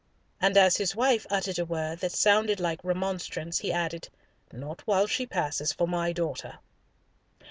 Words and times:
And 0.41 0.57
as 0.57 0.77
his 0.77 0.95
wife 0.95 1.27
uttered 1.29 1.59
a 1.59 1.63
word 1.65 1.99
that 1.99 2.11
sounded 2.11 2.59
like 2.59 2.83
remonstrance, 2.83 3.59
he 3.59 3.71
added, 3.71 4.09
"Not 4.51 4.81
while 4.87 5.05
she 5.05 5.27
passes 5.27 5.71
for 5.73 5.87
my 5.87 6.11
daughter." 6.11 6.57